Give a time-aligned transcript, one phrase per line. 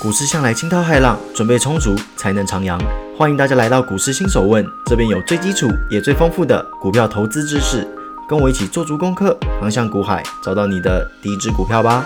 [0.00, 2.78] 股市向来惊涛骇浪，准备充足才能徜徉。
[3.16, 7.88] 欢迎大家来到股市新手问，这边有最基础也最丰富的股票投资知识，
[8.28, 12.04] 跟我一起做足功课，航向股海，找到你的第一只股票吧。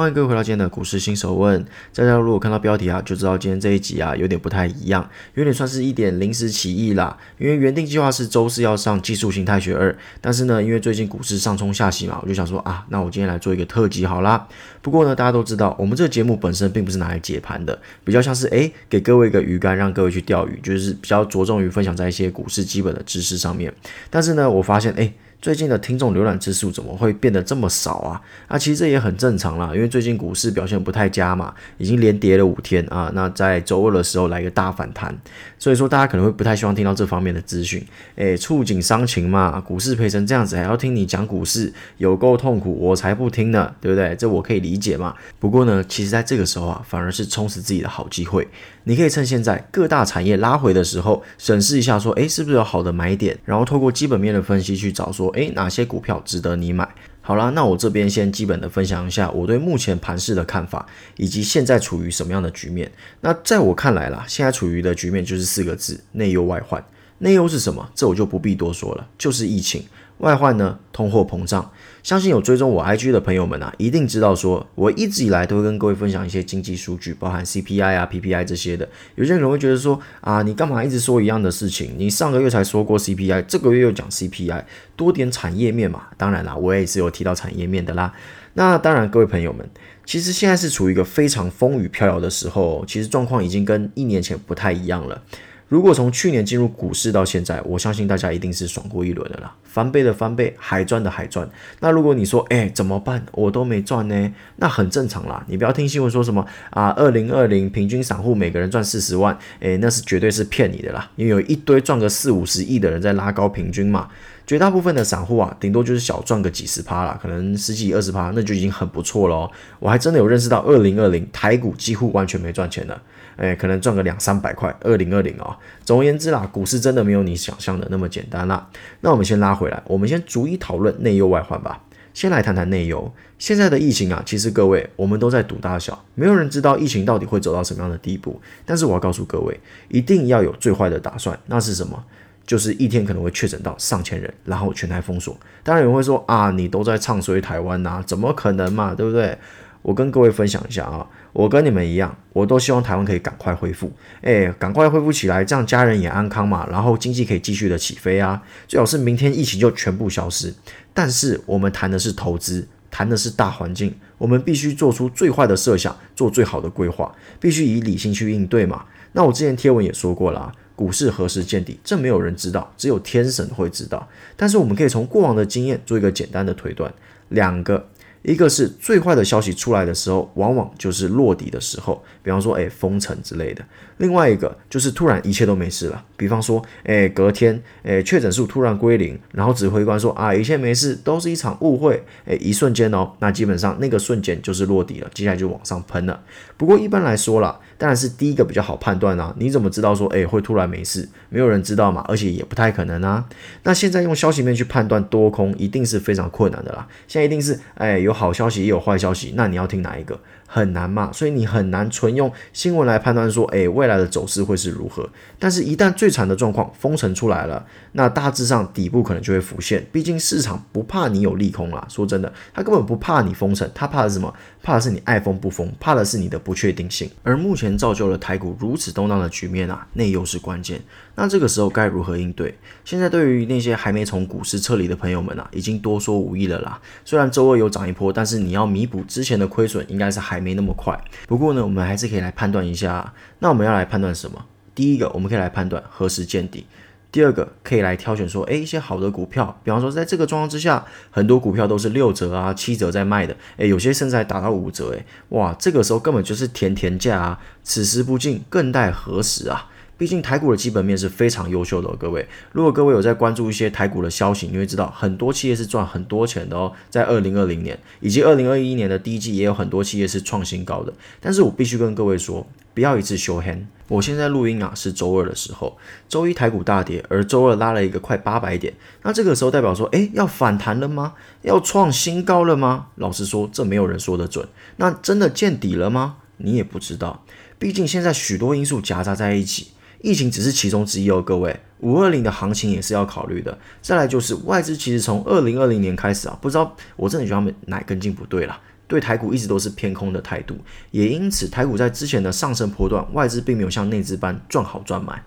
[0.00, 1.62] 欢迎各位回到今天的股市新手问。
[1.94, 7.18] 大家如果看到标题啊，就知道今天这一集啊有点不太一样，有点算是一点临时起意啦。
[7.36, 14.48] 因为原定计划是周四要上技术形态学二，但是呢，因为最近股市上冲下洗嘛，我就想说啊，那我今天来做一个特辑好啦。
[14.80, 23.70] 不过呢，大家都知道，我们这个节目本身并不是拿来解盘的，比较像是诶给各位一个鱼竿，让各位去钓鱼，就是比较着重于分享在一些股市基本的知识上面。
[24.08, 25.12] 但是呢，我发现诶。
[25.40, 28.20] 最近的听众浏览次数怎么会变得这么少啊？
[28.46, 33.10] 啊，其实这也很正常啦，因为最近股市表现不太佳嘛，已经连跌了五天啊。
[33.14, 35.16] 那在周二的时候来个大反弹，
[35.58, 37.82] 所以说大家可能会不太希望听到这方面的资讯。
[38.16, 44.14] 诶，触景伤情嘛，股市赔成这样子，还要听你讲股市，有够痛苦，我才不听呢，对不对？
[44.16, 45.14] 这我可以理解嘛。
[45.38, 48.46] 不过呢，其实在这个时候啊，反而是充实自己的好机会。
[48.84, 53.38] 你可以趁现在各大产业拉回的时候，审视一下，说，诶，是不是有好的买点？
[53.46, 56.88] 然后透过基本面的分析去找，说，诶，哪些股票值得你买？
[57.22, 60.86] 好啦，那我这边先基本的分享一下我对目前盘势的看法，
[61.16, 62.90] 以及现在处于什么样的局面。
[63.20, 66.82] 那在我看来啦，现在处于的局面就是四个字：内忧外患。
[67.18, 67.90] 内忧是什么？
[67.94, 69.84] 这我就不必多说了，就是疫情。
[70.20, 71.70] 外患呢，通货膨胀。
[72.02, 78.88] 相信有追踪我 IG 的朋友们啊，一定知道说，我一直以来都会跟各位分享一些经济数据，包含 CPI 啊、PPI 这些的。
[79.16, 81.94] 有些人可能会觉得说，啊，你干嘛一直说一样的事情？
[81.98, 84.64] 你上个月才说过 CPI，这个月又讲 CPI，
[84.96, 86.04] 多点产业面嘛。
[86.16, 88.14] 当然啦，我也是有提到产业面的啦。
[88.54, 89.68] 那当然，各位朋友们，
[90.06, 95.22] 其实现在是处于一个非常风雨飘摇的时候，其实状况已经跟一年前不太一样了。
[95.70, 101.48] 如果从去年进入股市到现在，我相信大家一定是爽过一轮的啦，翻倍的翻倍，海赚的海赚。
[101.78, 103.24] 那如果你说，哎，怎么办？
[103.30, 104.34] 我都没赚呢？
[104.56, 105.44] 那很正常啦。
[105.46, 111.08] 你不要听新闻说什么啊，二零二零平均散户每个人赚四十万，哎，那是绝对是骗你的啦。
[111.14, 114.08] 因为有一堆赚个四五十亿的人在拉高平均嘛，
[114.44, 119.48] 绝大部分的散户啊，顶多就是小赚个几十趴啦，可能十几二十趴，那就已经很不错喽。
[119.78, 123.00] 我还真的有认识到，二零二零台股几乎完全没赚钱的。
[123.36, 125.56] 哎，可能赚个两三百块，二零二零哦。
[125.84, 128.68] 总而言之啦，股市真的没有你想象的那么简单啦。
[129.00, 131.82] 那我们先拉回来，我们先逐一讨论内忧外患吧。
[132.12, 133.12] 先来谈谈内忧。
[133.38, 138.40] 现在的疫情啊，其实各位我们都在赌大小，没有人知道疫情到底会走到什么样的地步。
[138.66, 141.38] 但是我要告诉各位，一定要有最坏的打算。
[141.46, 142.04] 那是什么？
[142.44, 145.38] 就是一天可能会确诊到上千人，然后全台封锁。
[145.62, 149.38] 当然有人会说啊，你都在唱衰台湾呐，怎么可能嘛，对不对？
[149.82, 160.52] 我跟各位分享一下啊，我跟你们一样，我都希望台湾可以赶快恢复，哎，赶快恢复起来，这样家人也安康嘛，然后经济可以继续的起飞啊，最好是明天疫情就全部消失。
[160.92, 168.84] 但是我们谈的是投资，谈的是大环境，我们必须做出最坏的设想，做最好的规划，必须以理性去应对嘛。
[169.12, 174.06] 那我之前贴文也说过了，股市何时见底，这没有人知道，只有天神会知道。
[174.36, 176.92] 但是我们可以从过往的经验做一个简单的推断，
[177.30, 177.88] 两个。
[178.22, 183.64] 一个是最坏的消息出来的时候，往往就是落底的时候，比方说，哎，封城之类的。
[183.98, 196.20] 另外一个就是突然一切都没事了，比方说，哎，隔天，哎，确诊数突然归零，然后指挥官说啊，一切没事，都是一场误会，哎，一瞬间哦，那基本上那个瞬间就是落底了，接下来就往上喷了。
[196.56, 199.34] 不过一般来说啦，当然是第一个比较好判断啊。
[199.38, 201.08] 你怎么知道说，哎，会突然没事？
[201.28, 203.26] 没有人知道嘛，而且也不太可能啊。
[203.64, 206.88] 那现在用消息面去判断多空，一定是非常困难的啦。
[207.06, 210.18] 现在一定是，哎，有好消息也有坏消息，那你要听哪一个？
[210.52, 215.08] 很难嘛，所以你很难存用新闻来判断说，诶，未来的走势会是如何。
[215.38, 219.86] 但是，一旦最惨的状况封城出来了，那大致上底部可能就会浮现。
[219.90, 224.32] 毕竟市场不怕你有利空啦，说真的，他根本不怕你封城，他怕的是什么？
[224.62, 227.10] 怕的是你爱封不封，怕的是你的不确定性。
[227.22, 230.80] 而目前造就了台股如此动荡的局面啊，内忧是关键。
[231.14, 232.56] 那这个时候该如何应对？
[232.84, 236.80] 现在对于那些还没从股市撤离的朋友们啊，已经多说无益了啦。
[237.04, 240.98] 虽然周二有涨一波，但是你要弥补之前的亏损，应该是还没那么快。
[241.28, 243.12] 不过呢，我们还是可以来判断一下。
[243.40, 244.46] 那我们要来判断什么？
[244.74, 246.64] 第一个，我们可以来判断何时见底；
[247.12, 257.40] 第二个，可以来挑选说，诶，一些好的股票，比方说在这个状况之下，很多股票都是六折啊、七折在卖的，诶，有些甚至还打到五折，诶，哇，这个时候根本就是甜甜价啊！
[257.62, 259.66] 此时不进，更待何时啊？
[260.00, 262.26] 毕竟台股的基本面是非常优秀的，各位。
[262.52, 266.72] 如果各位有在关注一些台股的消息，你会知道很多企业是赚很多钱的哦。
[266.88, 270.90] 在二零二零年以及二零二一年的第一季，也有很多企业是创新高的。
[271.20, 273.64] 但是我必须跟各位说，不要一次修 hand。
[273.88, 275.76] 我现在录音啊是周二的时候，
[276.08, 278.72] 周一台股大跌，而周二拉了一个快八百点。
[279.02, 281.12] 那这个时候代表说，诶，要反弹了吗？
[281.42, 282.86] 要创新高了吗？
[282.94, 284.48] 老实说，这没有人说得准。
[284.76, 286.16] 那真的见底了吗？
[286.38, 287.22] 你也不知道。
[287.58, 291.20] 毕竟现在许多因素夹杂在一起，疫情只是其中之一哦。
[291.20, 293.58] 各位，五二零的行情也是要考虑的。
[293.80, 298.60] 再来就是外资，其实从二零二零年开始啊，不知道我真的觉得他们哪根筋不对了。
[298.86, 300.56] 对台股一直都是偏空的态度，
[300.90, 305.22] 也因此台股在之前的上升波段，外资并没有像内资般赚好赚满。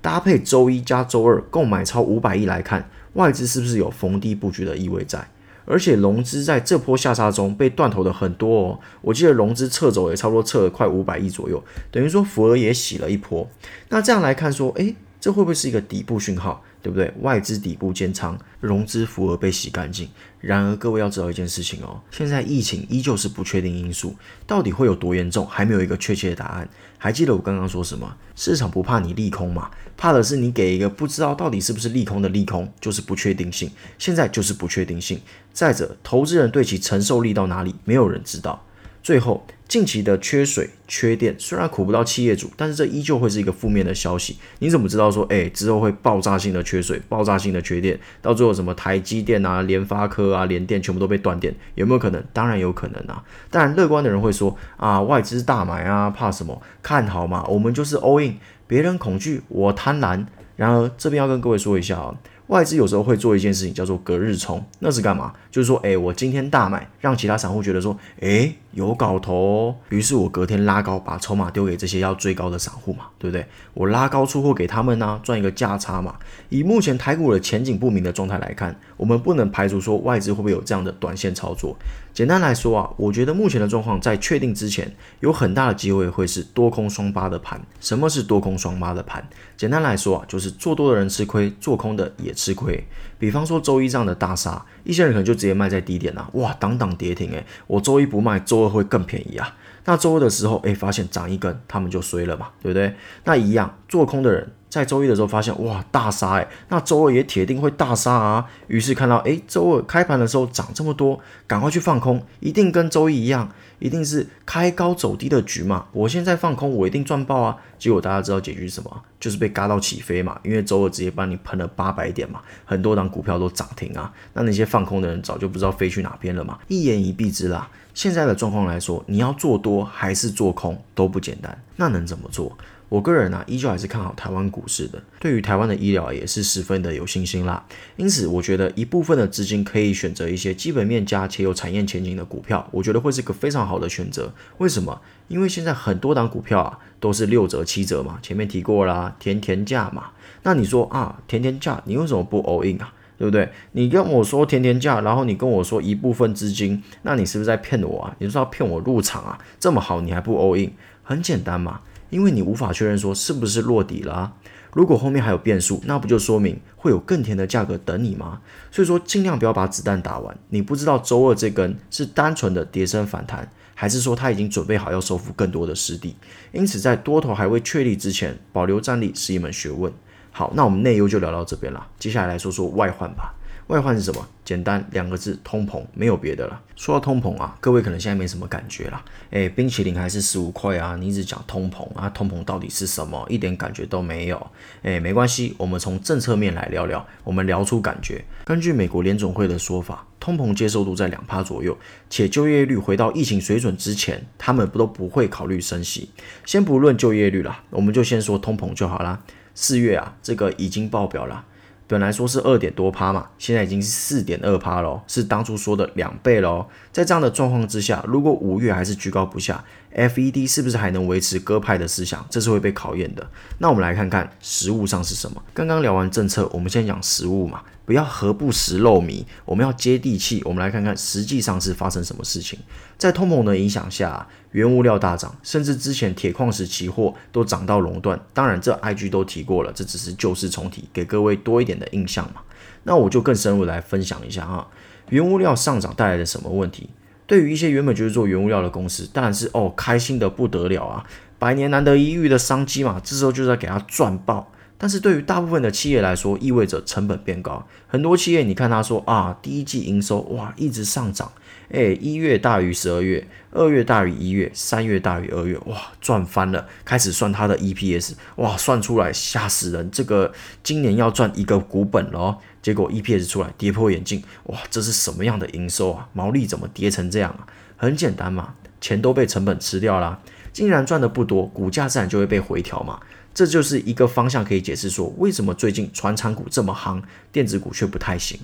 [0.00, 5.26] 搭配周一加周二购买超五百亿来看，外资是不是有逢低布局的意味在？
[5.68, 13.46] 而且融资在这波下杀中被断头的很多哦，我记得融资撤走也差不多撤了快五百亿左右，等于说福尔也洗了一波。
[13.90, 16.64] 那这样来看说，诶，这会不会是一个底部讯号？
[16.82, 17.12] 对不对？
[17.20, 20.08] 外资底部建仓，融资符额被洗干净。
[20.40, 24.14] 然而，各位要知道一件事情哦，现在疫情依旧是不确定因素，
[24.46, 26.68] 到底会有多严重，还没有一个确切的答案。
[26.96, 28.16] 还记得我刚刚说什么？
[28.36, 33.70] 市场不怕你利空嘛，怕的是你给一个不知道到底是不是利空的利空，就是不确定性。
[33.98, 35.20] 现在就是不确定性。
[35.52, 38.64] 再者，投资人对其承受力到哪里，没有人知道。
[39.02, 39.44] 最后。
[39.68, 44.38] 近期的缺水、缺电，虽然苦不到企业主，但是这依旧会是一个负面的消息。
[44.60, 52.24] 你怎么知道说，哎，之后会爆炸性的缺水、爆炸性的缺电，到最后什么台积电啊、联发科啊、联电全部都被断电，有没有可能？
[52.32, 53.22] 当然有可能啊。
[53.50, 56.62] 当然，乐观的人会说，啊，外资大买啊，怕什么？
[56.82, 60.24] 看好嘛，我们就是 all in，别人恐惧，我贪婪。
[60.56, 62.16] 然而，这边要跟各位说一下啊。
[62.48, 65.34] 外资有时候会做一件事情，叫做隔日冲，那是干嘛？
[65.50, 73.46] 就是说，哎，我今天大买，让其他散户觉得说，哎，有搞头，于是我隔天拉高，把筹码丢给这些要追高的散户嘛，对不对？
[73.74, 76.16] 我拉高出货给他们呢，赚一个价差嘛。
[76.48, 81.76] 以目前台股的前景不明的状态来看，我们不能排除说外资会不会有这样的短线操作。
[82.12, 87.60] 简单来说啊，我觉得目前的状况在确定之前，有很大的机会会是多空双八的盘。
[87.80, 89.26] 什么是多空双八的盘？
[89.56, 92.84] 简单来说啊，就是做多的人吃亏，做空的也吃亏。
[93.18, 99.56] 比方说周一这样的大杀，一些人可能就直接卖在低点啊，哇，挡挡跌停诶，我周一不卖，周二会更便宜啊。
[99.84, 102.94] 那周二的时候，诶，发现涨一根，他们就衰了嘛，对不对？
[103.24, 104.50] 那一样，做空的人。
[104.68, 108.46] 在周一的时候发现哇大杀哎，那周二也铁定会大杀啊。
[108.66, 115.86] 于是看到哎周二开盘的时候涨这么多，赶快去放空，一定跟周一一样，一定是开高走低的局嘛。
[115.92, 117.56] 我现在放空，我一定赚爆啊。
[117.78, 119.02] 结果大家知道结局是什么？
[119.18, 120.38] 就是被嘎到起飞嘛。
[120.42, 124.12] 因为周二直接帮你喷了八百点嘛，很多档股票都涨停啊。
[124.34, 126.58] 那那些放空的人早就不知道飞去哪边了嘛。
[126.68, 131.56] 一言以蔽之啦，现在的状况来说，你要做多还是做空都不简单。
[131.76, 132.56] 那能怎么做？
[132.88, 135.02] 我个人呢，依旧还是看好台湾股市的。
[135.20, 137.64] 对于台湾的医疗也是十分的有信心啦。
[137.96, 144.32] 因此，我觉得一部分的资金可以选择一些基本面佳且有产业前景的股票，我觉得会是个非常好的选择。
[144.58, 145.00] 为什么？
[145.28, 150.10] 因为现在很多档股票啊都是六折七折嘛，前面提过啦，甜甜价嘛。
[150.44, 152.92] 那你说啊，甜甜价，你为什么不 all in 啊？
[153.18, 153.50] 对不对？
[153.72, 158.16] 你跟我说甜甜价，然后你跟我说一部分资金，那你是不是在骗我啊？
[158.20, 159.38] 你是要骗我入场啊？
[159.58, 160.70] 这么好，你还不 all in？
[161.02, 161.80] 很简单嘛。
[162.10, 164.32] 因为你无法确认说是不是落底了，
[164.72, 168.40] 如果后面还有变数，那不就说明会有更甜的价格等你吗？
[168.70, 170.36] 所以说尽量不要把子弹打完。
[170.50, 176.16] 你不知道周二这根是单纯的跌升反弹，还是说它已经准备好要收复更多的失地？
[176.52, 179.92] 因此在多头还未确立之前，保留战力是一门学问。
[180.30, 183.34] 好，那我们内忧就聊到这边了，接下来来说说外患吧。
[183.68, 184.26] 外患是什么？
[184.46, 186.58] 简单两个字，通膨，没有别的了。
[186.74, 189.04] 说到通膨啊，各位可能现在没什么感觉啦。
[189.28, 193.26] 诶，冰淇淋还是十五块啊，你一直讲通膨啊，通膨到底是什么？
[193.28, 194.46] 一点感觉都没有。
[194.82, 198.24] 诶，没关系，我们从政策面来聊聊，我们聊出感觉。
[198.46, 201.76] 根据美国联总会的说法，通膨接受度在两趴左右，
[202.08, 206.08] 且就业率回到疫情水准之前，他们不都不会考虑升息。
[206.46, 209.22] 先不论就业率啦，我们就先说通膨就好啦。
[209.54, 211.44] 四月啊，这个已经爆表了。
[211.88, 216.66] 本来说是二点多趴嘛，现在已经是四点二趴喽，是当初说的两倍喽。
[216.92, 219.64] 在这样的状况之下，如果五月还是居高不下
[219.94, 222.24] ，FED 是不是还能维持鸽派的思想？
[222.28, 223.28] 这是会被考验的。
[223.58, 225.42] 那我们来看看实物上是什么。
[225.54, 227.62] 刚刚聊完政策，我们先讲实物嘛。
[227.84, 230.42] 不要何不食肉糜，我们要接地气。
[230.44, 232.58] 我们来看看实际上是发生什么事情。
[232.98, 238.20] 在通膨的影响下，原物料大涨，甚至之前铁矿石期货都涨到熔断。
[238.34, 242.42] 当然，这 IG 都提过了，这只是旧事重提，给各位多一点的印象嘛。
[242.82, 244.68] 那我就更深入来分享一下哈，
[245.08, 246.90] 原物料上涨带来的什么问题？
[247.28, 251.04] 对于一些原本就是做原物料的公司，当然是哦开心的不得了啊。
[251.38, 254.50] 百年难得一遇的商机嘛，这时候就是要给他赚爆。
[254.80, 257.66] 但是对于大部分的企业来说，意味着成本变高。
[257.88, 261.32] 很多企业，你看他说啊，第一季营收哇一直上涨，
[261.72, 266.64] 哎，一月大于十二月，二月大于一月，三月大于二月，哇，赚翻了。
[266.84, 270.32] 开始算他的 EPS，哇，算出来吓死人，这个
[270.62, 272.38] 今年要赚一个股本了。
[272.62, 276.08] 结果 EPS 出来跌破眼镜，哇，这是什么样的营收啊？
[276.12, 277.46] 毛利怎么跌成这样啊？
[277.76, 280.20] 很简单嘛，钱都被成本吃掉了，
[280.52, 283.00] 竟然赚的不多，股价自然就会被回调嘛。
[283.38, 288.36] 这就是一个方向，可以解释说为什么最近传产股这么夯，电子股却不太行。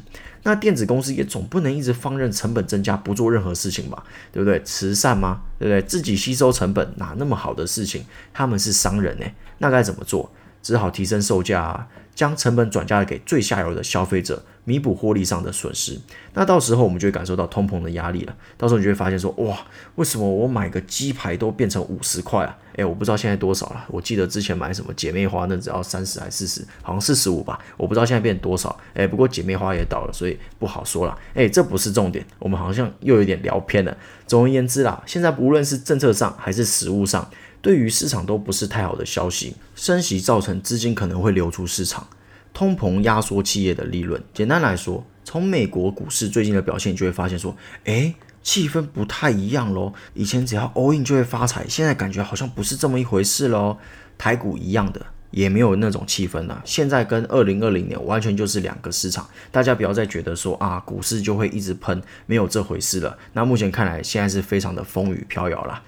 [0.45, 4.05] 那电子公司也总不能一直放任成本增加，不做任何事情吧？
[4.31, 4.63] 对不对？
[4.63, 5.41] 慈善吗？
[5.59, 5.83] 对不对？
[5.83, 8.05] 自己吸收成本哪那么好的事情？
[8.33, 9.27] 他们是商人呢，
[9.59, 10.31] 那该怎么做？
[10.65, 11.87] 只好提升售价啊。
[12.15, 15.99] 将成本转嫁给最下游的消费者，弥补获利上的损失。
[16.35, 18.33] 那到时候我们就会感受到通膨的压力了。
[18.57, 19.59] 到时候你就会发现说，哇，
[19.97, 22.57] 为什么我买个鸡排都变成五十块啊？
[22.77, 23.85] 诶，我不知道现在多少了。
[23.89, 27.59] 我记得之前买什么姐妹花，那只要三十还四十，好像四十五吧。
[27.77, 28.79] 我不知道现在变多少。
[28.93, 31.19] 诶，不过姐妹花也倒了，所以不好说了。
[31.35, 33.97] 诶，这不是重点，我们好像又有点聊偏了。
[34.29, 37.29] 总而言之啦，现在无论是政策上还是实物上。
[37.65, 42.07] 对于市场都不是太好的消息，升息造成资金可能会流出市场，
[42.53, 44.23] 通膨压缩企业的利润。
[44.35, 49.95] 简单来说，从美国股市最近的表现，你就会发现说，诶，气氛不太一样喽。
[50.13, 53.79] 以前只要 all in 就会发财，现在感觉好像不是这么一回事喽。
[54.19, 56.61] 台股一样的，也没有那种气氛了。
[56.67, 63.17] 现在跟二零二零年完全就是两个市场，大家不要再觉得说啊，股市就会一直喷，没有这回事了。
[63.33, 65.83] 那目前看来，现在是非常的风雨飘摇了。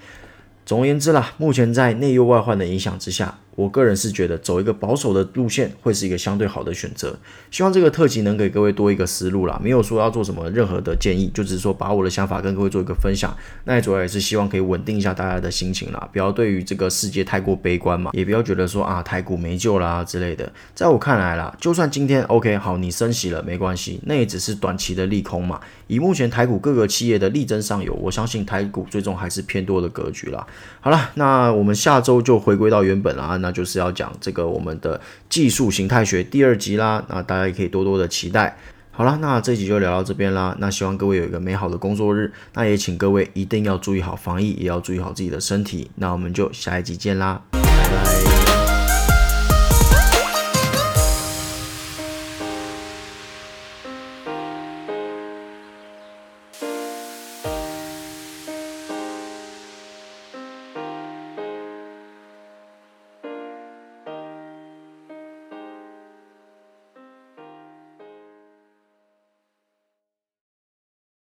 [0.67, 3.39] 总而言之啦，目前在内忧外患的影响之下。
[3.57, 7.17] 我个人是觉得走一个保守的路线会是一个相对好的选择。
[7.49, 13.35] 希望这个特辑能给各位多一个思路啦，没有说要做什么任何的建议，就只是说把我的想法跟各位做一个分享。
[13.63, 20.47] 那也主要也是希望可以稳定一下大家的心情啦，不要对于这个世界太过悲观嘛，也不要觉得说啊台股没救啦之类的。
[20.75, 25.59] 在我看来啦，就算今天 OK 好，你升息了没关系，那也只是短期的利空嘛。
[25.87, 30.45] 以目前台股各个企业的力争上游，我相信台股最终还是偏多的格局啦。
[30.79, 33.37] 好了，那我们下周就回归到原本啦。
[33.47, 34.99] 那就是要讲这个我们的
[35.29, 38.57] 技术形态学第二集啦，那大家也可以多多的期待。
[38.91, 40.53] 好啦，那这集就聊到这边啦。
[40.59, 45.89] 那希望各位有一个美好的工作日，那也请各位一定要注意好防疫，也要注意好自己的身体。
[45.95, 47.41] 那我们就下一集见啦。